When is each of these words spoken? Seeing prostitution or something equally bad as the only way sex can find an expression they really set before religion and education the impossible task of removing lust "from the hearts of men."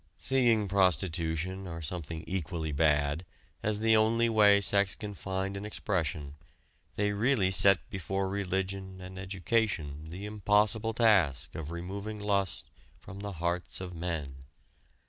Seeing 0.17 0.67
prostitution 0.67 1.67
or 1.67 1.79
something 1.79 2.23
equally 2.25 2.71
bad 2.71 3.23
as 3.61 3.81
the 3.81 3.95
only 3.95 4.29
way 4.29 4.59
sex 4.59 4.95
can 4.95 5.13
find 5.13 5.55
an 5.55 5.63
expression 5.63 6.33
they 6.95 7.11
really 7.13 7.51
set 7.51 7.87
before 7.91 8.27
religion 8.27 8.99
and 8.99 9.19
education 9.19 10.05
the 10.05 10.25
impossible 10.25 10.95
task 10.95 11.53
of 11.53 11.69
removing 11.69 12.17
lust 12.19 12.67
"from 12.99 13.19
the 13.19 13.33
hearts 13.33 13.79
of 13.79 13.93
men." 13.93 14.37